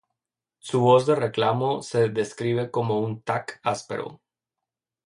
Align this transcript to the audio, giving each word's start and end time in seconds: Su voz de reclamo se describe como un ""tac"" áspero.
Su 0.57 0.79
voz 0.79 1.05
de 1.05 1.13
reclamo 1.13 1.83
se 1.83 2.09
describe 2.09 2.71
como 2.71 3.01
un 3.01 3.21
""tac"" 3.21 3.59
áspero. 3.61 4.19